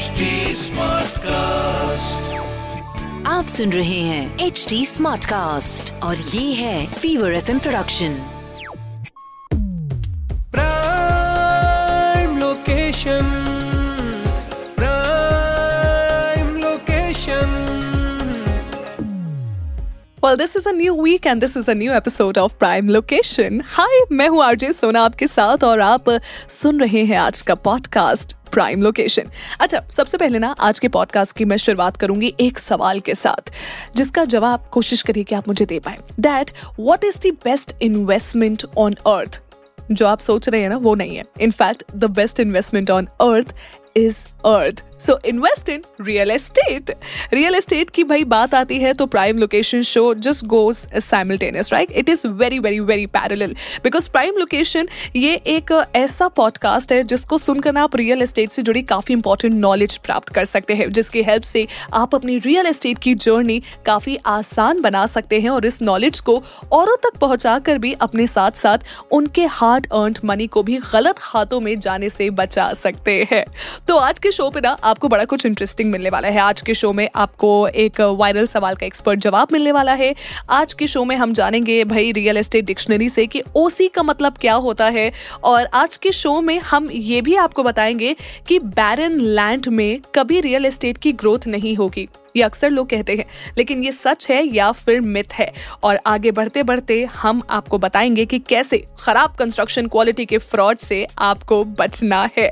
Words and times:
HD 0.00 0.26
cast 1.18 2.32
आप 3.26 3.46
सुन 3.46 3.72
रहे 3.72 3.98
हैं 4.00 4.38
एच 4.38 4.66
डी 4.68 4.86
स्मार्ट 4.86 5.24
कास्ट 5.24 5.92
और 6.02 6.16
ये 6.16 6.54
है 6.54 6.86
Fever 6.92 7.32
F 7.32 7.50
production 7.58 8.14
prime 10.52 12.38
location. 12.38 13.39
Well, 20.30 20.36
this 20.36 20.54
is 20.54 20.66
a 20.66 20.72
new 20.72 20.94
week 20.94 21.26
and 21.26 21.40
this 21.40 21.56
is 21.56 21.68
a 21.68 21.74
new 21.74 21.90
episode 21.90 22.38
of 22.38 22.56
Prime 22.58 22.88
Location. 22.88 23.60
Hi, 23.76 24.02
मैं 24.12 24.28
हूँ 24.28 24.42
आरजे 24.44 24.72
सोना 24.72 25.02
आपके 25.02 25.26
साथ 25.26 25.64
और 25.64 25.80
आप 25.80 26.04
सुन 26.48 26.80
रहे 26.80 27.02
हैं 27.04 27.16
आज 27.18 27.40
का 27.42 27.54
पॉडकास्ट 27.54 28.32
प्राइम 28.52 28.82
लोकेशन 28.82 29.30
अच्छा 29.60 29.80
सबसे 29.90 30.18
पहले 30.18 30.38
ना 30.38 30.54
आज 30.60 30.78
के 30.78 30.88
पॉडकास्ट 30.88 31.36
की 31.36 31.44
मैं 31.44 31.56
शुरुआत 31.56 31.96
करूँगी 31.96 32.34
एक 32.40 32.58
सवाल 32.58 33.00
के 33.00 33.14
साथ 33.14 33.50
जिसका 33.96 34.24
जवाब 34.24 34.68
कोशिश 34.72 35.02
करिए 35.02 35.24
कि 35.24 35.34
आप 35.34 35.48
मुझे 35.48 35.64
दे 35.64 35.78
पाए. 35.78 35.98
That 36.20 36.50
what 36.80 37.04
is 37.04 37.18
the 37.18 37.36
best 37.44 37.74
investment 37.82 38.64
on 38.78 38.94
earth 39.06 39.40
जो 39.92 40.06
आप 40.06 40.18
सोच 40.18 40.48
रहे 40.48 40.60
हैं 40.62 40.68
ना 40.68 40.76
वो 40.76 40.94
नहीं 40.94 41.16
है. 41.16 41.24
In fact 41.40 41.84
the 41.96 42.10
best 42.10 42.40
investment 42.40 42.90
on 42.90 43.06
earth 43.20 43.54
is 43.96 44.24
earth 44.46 44.84
so 45.06 45.18
invest 45.24 45.68
in 45.68 45.82
real 46.00 46.30
estate 46.30 46.90
real 47.34 47.54
estate 47.54 47.90
की 47.90 48.04
भाई 48.04 48.24
बात 48.24 48.54
आती 48.54 48.78
है 48.78 48.94
तो 48.94 49.06
prime 49.06 49.38
location 49.38 49.82
show 49.82 50.14
just 50.14 50.44
goes 50.44 50.76
simultaneous 50.98 51.72
right 51.72 51.92
it 51.92 52.08
is 52.08 52.26
very 52.26 52.58
very 52.58 52.80
very 52.80 53.06
parallel 53.06 53.56
because 53.84 54.10
prime 54.10 54.36
location 54.36 54.88
ये 55.16 55.34
एक 55.34 55.84
ऐसा 55.94 56.28
podcast 56.28 56.92
है 56.92 57.02
जिसको 57.04 57.38
सुनकर 57.38 57.76
आप 57.76 57.96
रियल 57.96 58.22
एस्टेट 58.22 58.50
से 58.50 58.62
जुड़ी 58.62 58.82
काफ़ी 58.82 59.14
इंपॉर्टेंट 59.14 59.54
नॉलेज 59.54 59.96
प्राप्त 59.96 60.28
कर 60.28 60.44
सकते 60.44 60.74
हैं, 60.74 60.92
जिसकी 60.92 61.22
हेल्प 61.22 61.42
से 61.42 61.66
आप 61.94 62.14
अपनी 62.14 62.38
रियल 62.38 62.66
एस्टेट 62.66 62.98
की 62.98 63.14
जर्नी 63.14 63.62
काफ़ी 63.86 64.18
आसान 64.26 64.80
बना 64.80 65.06
सकते 65.06 65.40
हैं 65.40 65.50
और 65.50 65.66
इस 65.66 65.82
नॉलेज 65.82 66.20
को 66.20 66.42
औरों 66.72 66.96
तक 66.96 67.18
पहुँचा 67.20 67.58
कर 67.58 67.78
भी 67.78 67.92
अपने 67.92 68.26
साथ 68.26 68.50
साथ 68.50 68.78
उनके 69.12 69.44
हार्ड 69.44 69.86
अर्न 69.86 70.14
मनी 70.24 70.46
को 70.46 70.62
भी 70.62 70.78
गलत 70.92 71.14
हाथों 71.20 71.60
में 71.60 71.80
जाने 71.80 72.08
से 72.08 72.30
बचा 72.30 72.72
सकते 72.74 73.28
हैं। 73.32 73.44
तो 73.88 73.96
आज 73.96 74.18
के 74.18 74.32
शो 74.32 74.50
पे 74.50 74.60
ना 74.60 74.70
आपको 74.90 75.08
बड़ा 75.08 75.24
कुछ 75.24 75.46
इंटरेस्टिंग 75.46 75.90
मिलने 75.90 76.10
वाला 76.10 76.28
है। 76.28 76.38
आज 76.38 76.60
के 76.60 76.74
शो 76.74 76.92
में 76.92 77.08
आपको 77.16 77.68
एक 77.68 78.00
वायरल 78.00 78.46
सवाल 78.46 78.74
का 78.74 78.86
एक्सपर्ट 78.86 79.20
जवाब 79.20 79.48
मिलने 79.52 79.72
वाला 79.72 79.92
है। 79.92 80.14
आज 80.50 80.72
के 80.72 80.86
शो 80.86 81.04
में 81.04 81.16
हम 81.16 81.32
जानेंगे 81.32 81.84
भाई 81.84 82.12
रियल 82.12 82.36
एस्टेट 82.36 82.64
डिक्शनरी 82.64 83.08
से 83.08 83.26
कि 83.26 83.42
ओसी 83.56 83.88
का 83.88 84.02
मतलब 84.02 84.38
क्या 84.38 84.54
होता 84.54 84.84
है। 84.84 85.12
और 85.44 85.66
आज 85.66 85.96
के 85.96 86.12
शो 86.12 86.40
में 86.40 86.58
हम 86.58 86.88
ये 86.92 87.22
भी 87.22 87.34
आपको 87.34 87.62
बताएँगे 87.62 88.16
कि 88.48 88.58
बैरन 88.58 89.20
लैंड 89.20 89.66
में 89.68 90.00
कभी 90.14 90.40
रियल 90.40 90.66
एस्टेट 90.66 90.98
की 90.98 91.12
ग्रोथ 91.12 91.46
नहीं 91.46 91.76
होगी। 91.76 92.08
ये 92.36 92.42
अक्सर 92.42 92.70
लोग 92.70 92.88
कहते 92.90 93.14
हैं 93.16 93.24
लेकिन 93.58 93.84
ये 93.84 93.92
सच 93.92 94.26
है 94.30 94.42
या 94.46 94.70
फिर 94.72 95.00
मिथ 95.00 95.32
है? 95.32 95.52
और 95.82 96.00
आगे 96.06 96.30
बढ़ते 96.30 96.62
बढ़ते 96.62 97.02
हम 97.04 97.42
आपको 97.50 97.78
बताएँगे 97.78 98.26
कि 98.26 98.38
कैसे 98.38 98.84
खराब 99.00 99.34
कंस्ट्रक्शन 99.34 99.86
क्वालिटी 99.86 100.26
के 100.26 100.38
फ्रॉड 100.38 100.78
से 100.78 101.06
आपको 101.18 101.62
बचना 101.64 102.28
है। 102.38 102.48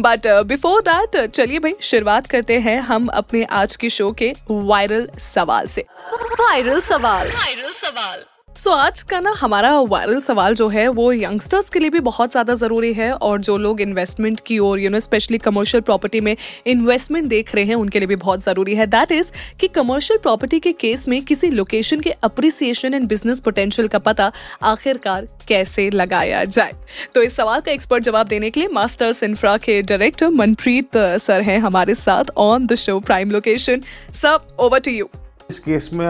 बट 0.00 0.26
बिफोर 0.46 0.82
दैट 0.88 1.30
चलिए 1.30 1.58
भाई 1.58 1.74
शुरुआत 1.82 2.26
करते 2.26 2.58
हैं 2.58 2.78
हम 2.80 3.06
अपने 3.06 3.44
आज 3.44 3.76
के 3.76 3.90
शो 3.90 4.10
के 4.12 4.32
वायरल 4.50 5.08
सवाल 5.18 5.66
से। 5.66 5.84
वायरल 6.12 6.80
सवाल। 6.80 7.28
वायरल 7.28 7.72
सवाल। 7.72 8.24
सो 8.56 8.70
so, 8.70 8.76
आज 8.76 9.02
का 9.02 9.18
ना 9.20 9.30
हमारा 9.38 9.70
वायरल 9.82 10.20
सवाल 10.20 10.54
जो 10.54 10.66
है 10.68 10.86
वो 10.88 11.12
यंगस्टर्स 11.12 11.70
के 11.70 11.78
लिए 11.78 11.90
भी 11.90 12.00
बहुत 12.00 12.30
ज़्यादा 12.30 12.54
ज़रूरी 12.54 12.92
है 12.94 13.10
और 13.12 13.40
जो 13.40 13.56
लोग 13.56 13.80
इन्वेस्टमेंट 13.80 14.40
की 14.46 14.58
ओर 14.58 14.80
you 14.80 14.90
know 14.90 15.00
specially 15.00 15.38
commercial 15.38 15.80
property 15.80 16.20
में 16.20 16.36
इन्वेस्टमेंट 16.66 17.26
देख 17.28 17.54
रहे 17.54 17.64
हैं 17.64 17.74
उनके 17.74 17.98
लिए 17.98 18.08
भी 18.08 18.16
बहुत 18.16 18.42
ज़रूरी 18.42 18.74
है। 18.74 18.86
दैट 18.86 19.12
इज़ 19.12 19.32
कि 19.60 19.68
कमर्शियल 19.70 20.18
प्रॉपर्टी 20.22 20.60
के 20.60 20.72
केस 20.74 21.06
में 21.08 21.20
किसी 21.22 21.50
लोकेशन 21.50 22.00
के 22.00 22.10
अप्रिसिएशन 22.10 22.94
एंड 22.94 23.08
बिज़नेस 23.08 23.40
पोटेंशियल 23.40 23.88
का 23.88 23.98
पता 24.00 24.30
आखिरकार 24.62 25.26
कैसे 25.48 25.90
लगाया 25.90 26.44
जाए। 26.46 26.72
तो 27.14 27.22
इस 27.22 27.36
सवाल 27.36 27.60
का 27.60 27.72
एक्सपर्ट 27.72 28.04
जवाब 28.04 28.28
देने 28.28 28.50
के 28.50 28.60
लिए 28.60 28.68
मास्टर्स 28.72 29.22
इंफ्रा 29.22 29.56
के 29.58 29.80
डायरेक्टर 29.82 30.28
मनप्रीत 30.32 30.96
सर 31.22 31.42
हैं 31.42 31.58
हमारे 31.60 31.94
साथ 31.96 32.30
on 32.38 32.66
the 32.66 32.74
show 32.76 32.98
prime 33.02 33.30
location 33.30 33.82
सब 34.22 34.56
ओवर 34.60 34.78
टू 34.78 34.90
यू 34.90 35.08
इस 35.50 35.58
केस 35.58 35.90
में 35.92 36.06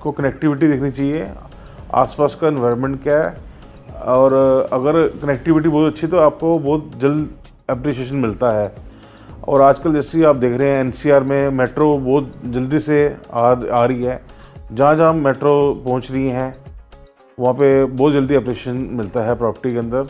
आपको 0.00 0.12
कनेक्टिविटी 0.12 0.66
देखनी 0.68 0.90
चाहिए। 0.90 1.26
आसपास 1.94 2.34
का 2.40 2.48
इन्वायरमेंट 2.48 3.02
क्या 3.02 3.16
है? 3.16 3.34
और 4.08 4.32
अगर 4.72 4.96
कनेक्टिविटी 5.22 5.68
बहुत 5.68 5.92
अच्छी 5.92 6.06
तो 6.06 6.18
आपको 6.18 6.58
बहुत 6.58 6.92
जल्द 6.96 7.28
अप्रिसिएशन 7.70 8.16
मिलता 8.16 8.50
है। 8.52 8.72
और 9.48 9.62
आजकल 9.62 9.92
जैसे 9.94 10.24
आप 10.24 10.36
देख 10.36 10.58
रहे 10.58 10.68
हैं 10.68 10.80
एनसीआर 10.80 11.22
में 11.22 11.50
मेट्रो 11.50 11.92
बहुत 11.98 12.32
जल्दी 12.46 12.78
से 12.78 12.98
आ 13.32 13.44
आ 13.50 13.84
रही 13.84 14.04
है। 14.04 14.20
जहाँ 14.72 14.94
जहाँ 14.96 15.12
मेट्रो 15.14 15.52
पहुँच 15.84 16.10
रही 16.12 16.28
हैं, 16.28 16.54
वहाँ 17.38 17.54
पे 17.54 17.84
बहुत 17.84 18.12
जल्दी 18.12 18.34
अप्रिसिएशन 18.34 18.80
मिलता 18.96 19.26
है 19.28 19.34
प्रॉपर्टी 19.36 19.72
के 19.72 19.78
अंदर। 19.78 20.06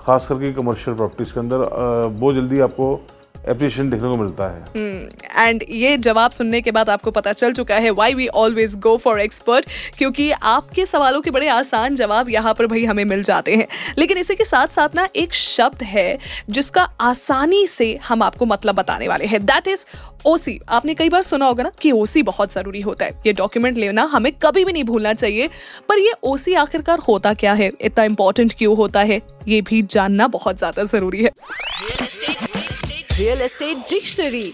खास 0.00 0.26
करके 0.28 0.52
कमर्शियल 0.52 0.96
प्रॉपर्टीज़ 0.96 1.32
के 1.34 1.40
अंदर 1.40 1.66
बहुत 2.10 2.34
जल्दी 2.34 2.60
आपको 2.60 2.94
अप्रिसिएशन 3.42 3.88
देखने 3.90 4.08
को 4.08 4.16
मिलता 4.16 4.48
है। 4.48 5.46
एंड 5.46 5.64
ये 5.70 5.96
जवाब 5.98 6.30
सुनने 6.30 6.60
के 6.60 6.70
बाद 6.70 6.90
आपको 6.90 7.10
पता 7.10 7.32
चल 7.32 7.52
चुका 7.52 7.76
है 7.76 7.90
why 7.92 8.14
we 8.14 8.26
always 8.28 8.74
go 8.80 8.96
for 8.96 9.20
expert 9.20 9.66
क्योंकि 9.98 10.30
आपके 10.30 10.86
सवालों 10.86 11.20
के 11.20 11.30
बड़े 11.30 11.48
आसान 11.48 11.94
जवाब 11.96 12.28
यहाँ 12.28 12.54
पर 12.54 12.66
भाई 12.66 12.84
हमें 12.84 13.04
मिल 13.04 13.22
जाते 13.22 13.56
हैं। 13.56 13.66
लेकिन 13.98 14.18
इसी 14.18 14.34
के 14.34 14.44
साथ 14.44 14.68
साथ 14.68 14.94
ना 14.94 15.08
एक 15.16 15.34
शब्द 15.34 15.82
है 15.84 16.18
जिसका 16.50 16.82
आसानी 17.00 17.66
से 17.66 17.94
हम 18.04 18.22
आपको 18.22 18.46
मतलब 18.46 18.74
बताने 18.74 19.08
वाले 19.08 19.26
हैं। 19.26 19.44
दैट 19.46 19.68
इज़ 19.68 19.84
ओसी 20.26 20.58
आपने 20.68 20.94
कई 20.94 21.08
बार 21.08 21.22
सुना 21.22 21.46
होगा 21.46 21.62
ना 21.62 21.70
कि 21.80 21.90
ओसी 21.92 22.22
बहुत 22.22 22.52
ज़रूरी 22.52 22.80
होता 22.80 23.04
है। 23.04 23.10
ये 23.26 23.32
डॉक्यूमेंट 23.32 23.78
लेना 23.78 24.02
हमें 24.12 24.32
कभी 24.42 24.64
भी 24.64 24.72
नहीं 24.72 24.84
भूलना 24.84 25.12
चाहिए। 25.14 25.48
पर 25.88 25.98
ये 25.98 26.12
ओसी 26.22 26.54
आखिरकार 26.56 26.98
होता 27.08 27.34
क्या 27.34 27.52
है? 27.52 27.70
इतना 27.80 28.04
इंपॉर्टेंट 28.04 28.54
क्यों 28.58 28.76
होता 28.76 29.00
है? 29.00 29.20
ये 29.48 29.60
भी 29.62 29.82
जानना 29.82 30.26
बहुत 30.28 30.58
ज़्यादा 30.58 30.84
ज़रूरी 30.84 31.22
है। 31.22 31.30
रियल 33.18 33.40
एस्टेट 33.42 33.76
डिक्शनरी 33.90 34.44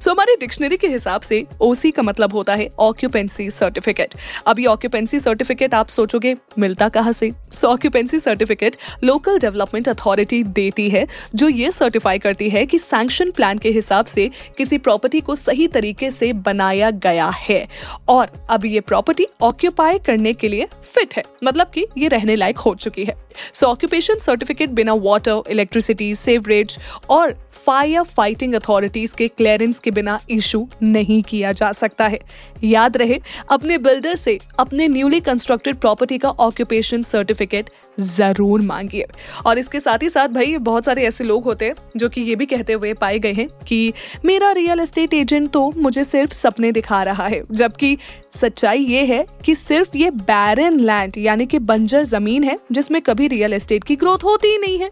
सो 0.00 0.10
हमारे 0.10 0.34
डिक्शनरी 0.40 0.76
के 0.76 0.88
हिसाब 0.88 1.20
से 1.20 1.44
ओसी 1.60 1.90
का 1.90 2.02
मतलब 2.02 2.32
होता 2.32 2.54
है 2.54 2.68
ऑक्यूपेंसी 2.78 3.48
सर्टिफिकेट 3.50 4.14
ये 4.58 4.66
ऑक्यूपेंसी 4.66 5.18
सर्टिफिकेट 5.20 5.74
आप 5.74 5.88
सोचोगे, 5.88 6.34
मिलता 6.58 6.88
कहाँ 6.88 7.12
से? 7.12 7.30
So 7.52 7.66
occupancy 7.66 8.18
certificate 8.20 8.76
local 9.04 9.38
development 9.38 9.88
authority 9.88 10.42
देती 10.42 10.88
है, 10.90 11.06
जो 11.34 11.48
ये 11.48 11.70
सर्टिफाई 11.72 12.18
करती 12.18 12.48
है 12.50 12.64
कि 12.66 12.78
सैंक्शन 12.78 13.30
प्लान 13.30 13.58
के 13.58 13.70
हिसाब 13.70 14.06
से 14.06 14.28
किसी 14.58 14.78
प्रॉपर्टी 14.78 15.20
को 15.20 15.34
सही 15.36 15.66
तरीके 15.68 16.10
से 16.10 16.32
बनाया 16.32 16.90
गया 16.90 17.28
है। 17.38 17.66
और 18.08 18.32
अब 18.50 18.64
ये 18.66 18.80
प्रॉपर्टी 18.80 19.26
ऑक्यूपाई 19.42 19.98
करने 19.98 20.32
के 20.32 20.48
लिए 20.48 20.68
फिट 20.94 21.14
है 21.16 21.22
मतलब 21.44 21.70
कि 21.70 21.86
ये 21.98 22.08
रहने 22.08 22.36
लायक 22.36 22.58
हो 22.58 22.74
चुकी 22.74 23.04
है। 23.04 23.14
सो 23.52 23.66
ऑक्यूपेशन 23.66 24.18
सर्टिफिकेट 24.18 24.70
बिना 24.70 24.94
वाटर 24.94 25.42
इलेक्ट्रिसिटी 25.50 26.14
सेवरेज 26.14 26.78
और 27.10 27.32
फायर 27.66 28.02
फाइटिंग 28.02 28.54
अथॉरिटीज 28.54 29.12
के 29.12 29.26
क्लियरेंस 29.28 29.78
के 29.78 29.89
बिना 29.90 30.18
इशू 30.30 30.66
नहीं 30.82 31.22
किया 31.22 31.52
जा 31.52 31.70
सकता 31.72 32.06
है। 32.06 32.18
याद 32.64 32.96
रहे, 32.96 33.18
अपने 33.50 33.78
बिल्डर 33.78 34.14
से 34.16 34.38
अपने 34.58 34.88
न्यूली 34.88 35.20
कंस्ट्रक्टेड 35.20 35.76
प्रॉपर्टी 35.76 36.18
का 36.18 36.30
ऑक्यूपेशन 36.30 37.02
सर्टिफिकेट 37.02 37.70
ज़रूर 38.00 38.60
मांगिए। 38.62 39.06
और 39.46 39.58
इसके 39.58 39.80
साथ 39.80 40.02
ही 40.02 40.08
साथ 40.08 40.28
भाई, 40.30 40.56
बहुत 40.58 40.84
सारे 40.84 41.06
ऐसे 41.06 41.24
लोग 41.24 41.44
होते 41.44 41.64
हैं 41.64 41.74
जो 41.96 42.08
कि 42.08 42.20
ये 42.20 42.36
भी 42.36 42.46
कहते 42.46 42.72
हुए 42.72 42.92
पाए 42.94 43.18
गए 43.18 43.32
हैं 43.32 43.48
कि 43.68 43.92
मेरा 44.24 44.50
रियल 44.52 44.80
एस्टेट 44.80 45.14
एजेंट 45.14 45.50
तो 45.50 45.70
मुझे 45.76 46.04
सिर्फ़ 46.04 46.32
सपने 46.32 46.72
दिखा 46.72 47.02
रहा 47.02 47.26
है, 47.26 47.42
जबकि 47.52 47.96
सच्चाई 48.32 48.78
ये 48.78 49.04
है 49.04 49.24
कि 49.44 49.54
सिर्फ़ 49.54 49.96
ये 49.96 50.10
बैरन 50.10 50.78
लैंड 50.80 51.16
यानी 51.18 51.46
कि 51.46 51.58
बंजर 51.60 52.04
ज़मीन 52.04 52.44
है, 52.44 52.56
जिसमें 52.72 53.00
कभी 53.02 53.28
रियल 53.28 53.52
एस्टेट 53.52 53.84
की 53.84 53.96
ग्रोथ 53.96 54.24
होती 54.24 54.48
ही 54.48 54.58
नहीं 54.58 54.78
है। 54.78 54.90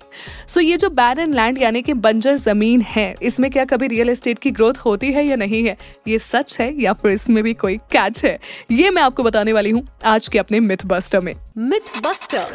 सो 0.49 0.61
ये 0.61 0.77
जो 0.77 0.91
बैरन 0.91 1.35
लैंड 1.35 1.59
यानी 1.63 1.83
कि 1.83 1.95
बंजर 1.95 2.37
ज़मीन 2.37 2.81
है, 2.81 3.15
इसमें 3.23 3.51
क्या 3.51 3.65
कभी 3.65 3.87
रियल 3.89 4.09
एस्टेट 4.09 4.39
की 4.39 4.51
ग्रोथ 4.51 4.75
होती 4.85 5.13
है 5.13 5.25
या 5.27 5.37
नहीं 5.37 5.63
है? 5.65 5.77
ये 6.09 6.19
सच 6.21 6.57
है 6.61 6.73
या 6.83 6.93
फिर 6.93 7.11
इसमें 7.11 7.43
भी 7.45 7.55
कोई 7.55 7.77
कैच 7.93 8.25
है? 8.25 8.39
ये 8.71 8.91
मैं 8.91 9.03
आपको 9.03 9.23
बताने 9.23 9.53
वाली 9.53 9.71
हूँ 9.71 9.87
आज 10.07 10.29
के 10.29 10.39
अपने 10.39 10.61
मिथ 10.61 10.87
बस्टर 10.87 11.21
में 11.21 11.35
मिथ 11.59 12.01
बस्टर 12.07 12.55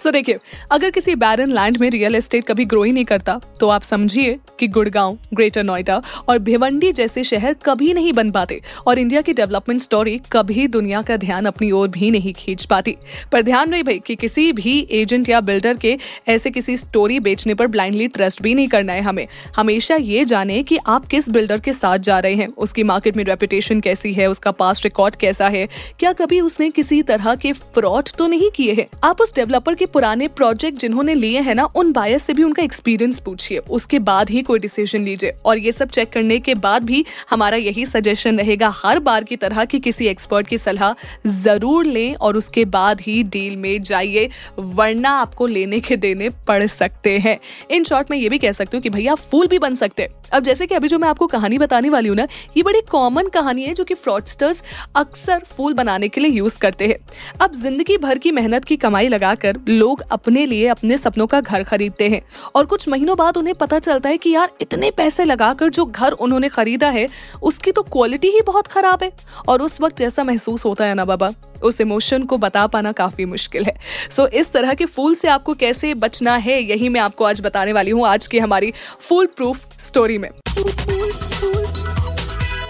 सो 0.00 0.10
देखिए, 0.10 0.38
अगर 0.70 0.90
किसी 0.90 1.14
बैरन 1.14 1.52
लैंड 1.52 1.76
में 1.76 1.88
रियल 1.90 2.14
एस्टेट 2.14 2.44
कभी 2.46 2.64
ग्रो 2.64 2.82
ही 2.82 2.92
नहीं 2.92 3.04
करता 3.04 3.40
तो 3.60 3.68
आप 3.68 3.82
समझिए 3.82 4.36
कि 4.58 4.66
गुड़गांव 4.68 5.18
ग्रेटर 5.34 5.64
नोएडा 5.64 6.00
और 6.28 6.38
भिवंडी 6.38 6.92
जैसे 6.92 7.24
शहर 7.24 7.54
कभी 7.64 7.92
नहीं 7.94 8.12
बन 8.12 8.30
पाते 8.30 8.60
और 8.86 8.98
इंडिया 8.98 9.20
की 9.20 9.32
डेवलपमेंट 9.32 9.80
स्टोरी 9.80 10.20
कभी 10.32 10.66
दुनिया 10.68 11.02
का 11.02 11.16
ध्यान 11.16 11.46
अपनी 11.46 11.70
ओर 11.70 11.88
भी 11.88 12.10
नहीं 12.10 12.32
खींच 12.32 12.64
पाती। 12.64 12.96
पर 13.32 13.42
ध्यान 13.42 13.70
रहे 13.70 13.82
भाई 13.82 13.98
कि 13.98 14.14
किसी 14.14 14.52
भी 14.52 14.78
एजेंट 14.90 15.28
या 15.28 15.40
बिल्डर 15.40 15.76
के 15.76 15.96
ऐसे 16.28 16.50
किसी 16.50 16.76
स्टोरी 16.76 17.18
बेचने 17.20 17.54
पर 17.54 17.66
ब्लाइंडली 17.66 18.08
ट्रस्ट 18.08 18.42
भी 18.42 18.54
नहीं 18.54 18.68
करना 18.68 18.92
है 18.92 19.02
हमें। 19.02 19.26
हमेशा 19.56 19.96
ये 19.96 20.24
जाने 20.24 20.62
कि 20.62 20.78
आप 20.86 21.06
किस 21.06 21.28
बिल्डर 21.28 21.60
के 21.60 21.72
साथ 21.72 21.98
जा 21.98 22.18
रहे 22.18 22.34
हैं, 22.34 22.48
उसकी 22.48 22.82
मार्केट 22.82 23.16
में 23.16 23.24
रेपुटेशन 23.24 23.80
कैसी 23.80 24.12
है, 24.12 24.26
उसका 24.26 24.50
पास्ट 24.52 24.84
रिकॉर्ड 24.84 25.16
कैसा 25.16 25.48
है, 25.48 25.66
क्या 25.98 26.12
कभी 26.12 26.40
उसने 26.40 26.70
किसी 26.70 27.02
तरह 27.02 27.34
के 27.34 27.52
फ्रॉड 27.52 28.08
तो 28.18 28.26
नहीं 28.26 28.50
किए 28.50 28.74
हैं? 28.74 28.86
आप 29.04 29.20
उस 29.20 29.34
डेवलपर 29.34 29.74
के 29.74 29.86
पुराने 29.92 30.28
प्रोजेक्ट 30.30 30.78
जिन्होंने 30.78 31.14
लिए 31.14 31.40
हैं 31.40 31.54
ना, 31.54 31.64
उन 31.66 31.92
बायर्स 31.92 32.22
से 32.22 32.32
भी 32.32 32.42
उनका 32.42 32.62
एक्सपीरियंस 32.62 33.18
पूछिए। 33.18 33.58
उसके 33.70 33.98
बाद 34.00 34.30
ही 34.30 34.42
कोई 34.42 34.58
डिसीज़न 34.58 35.04
लीजिए। 35.04 35.32
और 35.44 35.58
ये 35.58 35.72
सब 35.72 35.88
चेक 35.88 36.10
करने 36.10 36.38
के 36.38 36.54
बाद 36.56 36.84
भी 36.84 37.04
हमारा 37.30 37.56
यही 37.56 37.86
सजेशन 37.86 38.38
रहेगा 38.38 38.72
हर 38.76 38.98
बार 39.00 39.24
की 39.24 39.36
तरह 39.36 39.64
कि 39.64 39.78
किसी 39.80 40.06
एक्सपर्ट 40.06 40.46
की 40.46 40.58
सलाह 40.58 40.94
ज़रूर 41.28 41.84
लें 41.86 42.14
और 42.14 42.36
उसके 42.36 42.64
बाद 42.66 43.00
ही 43.00 43.22
डील 43.24 43.56
में 43.56 43.82
जाइए, 43.82 44.28
वरना 44.58 45.10
आपको 45.20 45.46
लेने 45.46 45.80
के 45.80 45.96
देने 45.96 46.28
पड़ 46.48 46.66
सकते 46.68 47.18
हैं। 47.18 47.36
इन 47.70 47.84
शॉर्ट 47.84 48.10
में 48.10 48.16
ये 48.18 48.28
भी 48.28 48.38
कह 48.38 48.52
सकती 48.52 48.76
हूँ 48.76 48.82
कि 48.82 48.90
भैया 48.90 49.14
फूल 49.14 49.46
भी 49.46 49.58
बन 49.58 49.74
सकते 49.76 50.02
हैं। 50.02 50.10
अब 50.32 50.42
जैसे 50.42 50.66
कि 50.66 50.74
अभी 50.74 50.88
जो 50.88 50.98
मैं 50.98 51.08
आपको 51.08 51.26
कहानी 51.28 51.58
बताने 51.58 51.90
वाली 51.90 52.08
हूँ 52.08 52.16
ना, 52.16 52.26
ये 52.56 52.62
बड़ी 52.62 52.80
कॉमन 52.90 53.28
कहानी 53.30 53.64
है 53.64 53.74
जो 53.74 53.84
कि 53.84 53.94
फ्रॉडस्टर्स 53.94 54.62
अक्सर 54.96 55.42
फूल 55.46 55.74
बनाने 55.74 56.08
के 56.08 56.20
लिए 56.20 56.30
यूज़ 56.30 56.58
करते 56.58 56.86
हैं। 56.86 56.96
अब 57.40 57.52
ज़िंदगी 57.52 57.96
भर 57.98 58.18
की 58.18 58.32
मेहनत 58.32 58.64
की 58.64 58.76
कमाई 58.78 59.08
लगाकर 59.08 59.58
लोग 59.80 60.02
अपने 60.10 60.46
लिए 60.46 60.66
अपने 60.68 60.96
सपनों 60.98 61.26
का 61.26 61.40
घर 61.40 61.62
खरीदते 61.64 62.08
हैं। 62.08 62.20
और 62.54 62.66
कुछ 62.66 62.88
महीनों 62.88 63.16
बाद 63.16 63.36
उन्हें 63.36 63.54
पता 63.54 63.78
चलता 63.78 64.08
है 64.08 64.16
कि 64.16 64.30
यार, 64.30 64.50
इतने 64.60 64.90
पैसे 64.90 65.24
लगाकर 65.24 65.68
जो 65.70 65.84
घर 65.84 66.12
उन्होंने 66.12 66.48
खरीदा 66.48 66.88
है, 66.90 67.06
उसकी 67.42 67.72
तो 67.72 67.82
क्वालिटी 67.82 68.28
ही 68.28 68.40
बहुत 68.40 68.66
खराब 68.66 69.02
है। 69.02 69.12
और 69.48 69.62
उस 69.62 69.80
वक्त 69.80 69.96
जैसा 69.96 70.24
महसूस 70.24 70.64
होता 70.64 70.84
है 70.84 70.94
ना 70.94 71.04
बाबा, 71.04 71.30
उस 71.62 71.80
इमोशन 71.80 72.22
को 72.22 72.36
बता 72.38 72.66
पाना 72.66 72.92
काफ़ी 72.92 73.24
मुश्किल 73.24 73.64
है। 73.64 73.76
सो 74.16 74.26
इस 74.26 74.52
तरह 74.52 74.74
के 74.74 74.84
फूल 74.86 75.14
से 75.14 75.28
आपको 75.28 75.54
कैसे 75.54 75.94
बचना 75.94 76.36
है, 76.36 76.62
यही 76.62 76.88
मैं 76.88 77.00
आपको 77.00 77.24
आज 77.24 77.40
बताने 77.40 77.72
वाली 77.72 77.90
हूँ 77.90 78.06
आज 78.06 78.26
की 78.26 78.38
हमारी 78.38 78.72
फूल 79.00 79.26
प्रूफ 79.26 79.66
स्टोरी 79.80 80.18
में। 80.18 80.30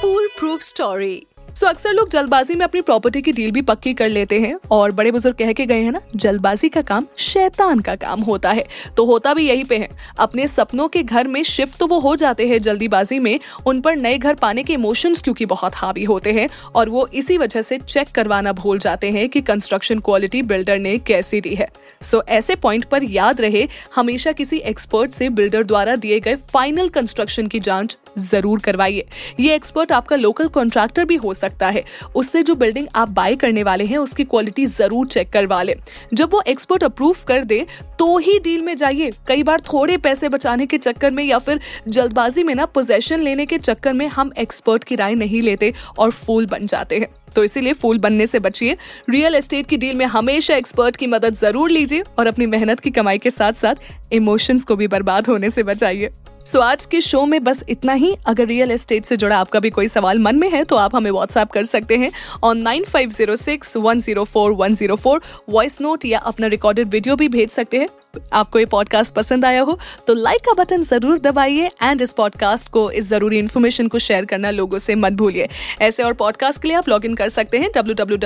फूल 0.01 0.29
प्रूफ 0.39 0.61
स्टोरी 0.61 1.27
सो 1.57 1.67
अक्सर 1.67 1.93
लोग 1.93 2.09
जल्दबाजी 2.11 2.55
में 2.55 2.65
अपनी 2.65 2.81
प्रॉपर्टी 2.81 3.21
की 3.23 3.33
डील 3.33 3.51
भी 3.51 3.61
पक्की 3.63 3.93
कर 3.95 4.09
लेते 4.09 4.39
हैं 4.41 4.55
और 4.71 4.93
बड़े 4.93 5.11
बुज़ुर्ग 5.11 5.37
कह 5.37 5.53
के 5.53 5.67
गए 5.67 5.83
हैं 5.83 5.93
ना 5.93 6.01
जल्दबाजी 6.17 6.69
का 6.69 6.83
काम 6.83 7.07
शैतान 7.19 7.81
का 7.81 7.95
काम 7.97 8.21
होता 8.21 8.51
है। 8.51 8.65
तो 8.97 9.05
होता 9.05 9.35
भी 9.35 9.49
यही 9.49 9.65
पे 9.65 9.77
है। 9.77 9.89
अपने 10.19 10.47
सपनों 10.49 10.87
के 10.89 11.03
घर 11.03 11.29
में 11.29 11.43
शिफ्ट 11.43 11.79
तो 11.79 11.87
वो 11.87 11.99
हो 12.01 12.15
जाते 12.17 12.47
हैं 12.49 12.61
जल्दीबाजी 12.63 13.19
में 13.19 13.39
उन 13.67 13.81
पर 13.81 13.97
नए 13.97 14.19
घर 14.19 14.35
पाने 14.35 14.63
के 14.63 14.73
इमोशंस 14.73 15.23
क्योंकि 15.23 15.47
बहुत 15.47 15.75
हावी 15.75 16.05
होते 16.05 16.33
हैं 16.33 16.49
और 16.75 16.89
वो 16.89 17.07
इसी 17.15 17.39
वजह 17.39 17.63
से 17.63 17.79
चेक 17.79 18.09
करवाना 18.09 18.53
भूल 18.53 18.79
जाते 18.79 19.11
हैं 19.11 19.29
कि 19.29 19.41
कंस्ट्रक्शन 19.41 19.99
क्वालिटी 19.99 20.43
बिल्डर 20.43 20.79
ने 20.79 20.97
कैसी 20.99 21.41
दी 21.41 21.55
है। 21.55 21.69
सो 22.03 22.17
so, 22.17 22.29
ऐसे 22.29 22.55
पॉइंट 22.55 22.85
पर 22.85 23.05
याद 23.05 23.41
रहे 23.41 23.67
हमेशा 23.95 24.33
किसी 24.33 24.59
एक्सपर्ट 24.59 25.11
से 25.11 25.29
बिल्डर 25.31 25.65
द्वारा 25.65 25.97
दिए 25.97 26.21
गए 26.21 26.37
फाइनल 26.53 26.89
कंस्ट्रक्शन 26.89 27.47
की 27.47 27.61
जाँच 27.61 27.97
ज़रूर 28.21 28.61
करवाइए। 28.61 29.07
ये 29.41 29.55
एक्सपर्ट 29.55 29.93
आपका 29.93 30.17
लोकल 30.17 30.49
कॉन्ट्रैक्टर 30.49 31.05
भी 31.05 31.17
हो 31.17 31.35
सकता 31.41 31.69
है। 31.69 31.85
उससे 32.15 32.43
जो 32.43 32.55
बिल्डिंग 32.57 32.87
आप 32.95 33.11
बाय 33.11 33.37
करने 33.37 33.63
वाले 33.63 33.85
हैं, 33.85 33.99
उसकी 33.99 34.25
क्वालिटी 34.25 34.67
ज़रूर 34.69 35.07
चेक 35.09 35.31
करवा 35.31 35.63
ले। 35.63 35.75
जब 36.15 36.31
वो 36.33 36.43
एक्सपर्ट 36.49 36.85
अप्रूव 36.85 37.17
कर 37.29 37.45
दे 37.45 37.65
तो 37.99 38.17
ही 38.19 38.39
डील 38.41 38.63
में 38.63 38.77
जाइए। 38.77 39.11
कई 39.29 39.43
बार 39.43 39.61
थोड़े 39.63 39.97
पैसे 39.99 40.29
बचाने 40.29 40.67
के 40.67 40.79
चक्कर 40.79 41.11
में 41.11 41.25
या 41.25 41.39
फिर 41.41 41.61
जल्दबाजी 41.89 42.43
में 42.43 42.55
ना 42.55 42.67
पोजेशन 42.67 43.21
लेने 43.21 43.47
के 43.47 43.59
चक्कर 43.61 43.93
में 43.93 44.07
हम 44.09 44.33
एक्सपर्ट 44.39 44.85
की 44.85 44.97
राय 44.97 45.15
नहीं 45.17 45.43
लेते 45.43 45.73
और 45.99 46.11
फूल 46.11 46.47
बन 46.47 46.67
जाते 46.67 46.99
हैं। 46.99 47.09
तो 47.35 47.45
इसीलिए 47.45 47.73
फूल 47.73 47.99
बनने 47.99 48.27
से 48.27 48.39
बचिए। 48.39 48.77
रियल 49.11 49.35
एस्टेट 49.35 49.67
की 49.67 49.77
डील 49.77 49.97
में 49.97 50.05
हमेशा 50.07 50.55
एक्सपर्ट 50.55 50.97
की 50.97 51.07
मदद 51.07 51.35
ज़रूर 51.37 51.71
लीजिए 51.71 52.03
और 52.19 52.27
अपनी 52.27 52.47
मेहनत 52.47 52.81
की 52.81 52.91
कमाई 52.91 53.19
के 53.19 53.31
साथ 53.31 53.53
साथ 53.55 54.13
इमोशंस 54.13 54.65
को 54.65 54.77
भी 54.77 54.89
बर्बाद 54.89 55.27
होने 55.27 55.51
से 55.51 55.63
बचाइए। 55.63 56.11
सो 56.41 56.59
so, 56.59 56.65
आज 56.65 56.85
के 56.87 57.01
शो 57.01 57.25
में 57.27 57.43
बस 57.45 57.63
इतना 57.69 57.93
ही। 57.93 58.15
अगर 58.27 58.47
रियल 58.47 58.71
एस्टेट 58.71 59.05
से 59.05 59.17
जुड़ा 59.17 59.39
आपका 59.39 59.61
भी 59.61 59.71
कोई 59.71 59.89
सवाल 59.89 60.19
मन 60.19 60.37
में 60.37 60.49
है 60.51 60.63
तो 60.65 60.77
आप 60.77 60.95
हमें 60.97 61.11
व्हाट्सएप 61.11 61.51
कर 61.51 61.65
सकते 61.65 61.97
हैं 61.97 62.11
on 62.45 62.59
nine 62.59 62.85
five 62.85 63.11
zero 63.11 63.37
six 63.37 63.77
one 63.77 64.01
zero 64.01 64.25
four 64.25 64.53
one 64.53 64.75
zero 64.75 64.97
four 64.97 65.21
voice 65.49 65.81
note 65.81 66.05
या 66.05 66.19
अपना 66.19 66.47
रिकॉर्डेड 66.47 66.89
वीडियो 66.89 67.17
भी 67.17 67.29
भेज 67.29 67.51
सकते 67.51 67.79
हैं। 67.79 67.89
आपको 68.33 68.59
ये 68.59 68.65
पॉडकास्ट 68.67 69.15
पसंद 69.15 69.45
आया 69.45 69.61
हो 69.63 69.79
तो 70.07 70.15
लाइक 70.15 70.41
का 70.41 70.53
बटन 70.63 70.83
ज़रूर 70.83 71.19
दबाइए 71.19 71.71
एंड 71.83 72.03
इस 72.03 72.13
पॉडकास्ट 72.13 72.69
को 72.69 72.91
इस 72.91 73.09
ज़रूरी 73.09 73.39
इन्फॉर्मेशन 73.39 73.89
को 73.89 73.99
शेयर 73.99 74.25
करना 74.25 74.51
लोगों 74.51 74.79
से 74.79 74.95
मत 74.95 75.13
भूलिए। 75.13 75.49
ऐसे 75.81 76.03
और 76.03 76.13
पॉडकास्ट 76.15 76.63
के 76.63 76.69
लिए 76.69 76.77
आप 76.77 76.89
लॉग 76.89 77.05
इन 77.05 77.15
कर 77.15 77.29
सकते 77.29 77.59
हैं 77.59 77.71
डब्ल्यू 77.75 78.19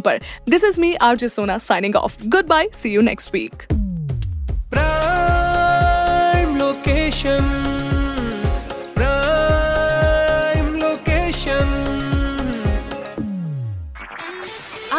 पर। 0.00 0.20
This 0.50 0.64
is 0.64 0.80
me 0.80 0.94
R 0.94 1.16
Sona 1.28 1.58
signing 1.58 1.96
off 1.96 2.16
goodbye 2.46 2.68
see 2.82 2.94
you 2.94 3.00
next 3.00 3.34
week 3.34 3.66